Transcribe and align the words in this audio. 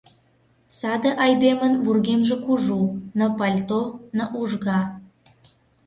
Саде 0.77 1.11
айдемын 1.25 1.73
вургемже 1.83 2.35
кужу— 2.45 2.81
ны 3.17 3.27
пальто, 3.37 3.81
ны 4.17 4.25
ужга... 4.39 4.79